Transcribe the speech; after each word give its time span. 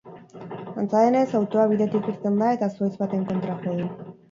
Antza 0.81 1.01
denez, 1.07 1.25
autoa 1.41 1.67
bidetik 1.73 2.11
irten 2.15 2.41
da 2.41 2.51
eta 2.59 2.73
zuhaitz 2.75 2.93
baten 3.05 3.31
kontra 3.31 3.61
jo 3.71 3.79
du. 3.81 3.89